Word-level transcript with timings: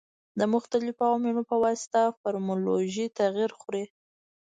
د 0.39 0.41
مختلفو 0.53 1.01
عواملو 1.07 1.41
په 1.49 1.55
واسطه 1.63 2.01
مورفولوژي 2.47 3.05
تغیر 3.19 3.51
خوري. 3.59 3.85